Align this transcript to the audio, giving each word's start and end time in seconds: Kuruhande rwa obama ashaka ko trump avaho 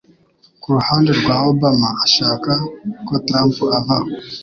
Kuruhande 0.61 1.11
rwa 1.19 1.35
obama 1.51 1.89
ashaka 2.05 2.51
ko 3.07 3.13
trump 3.27 3.55
avaho 3.79 4.09